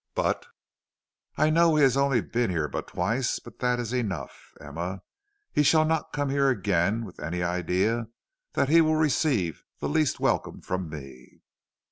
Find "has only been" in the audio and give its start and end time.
1.83-2.49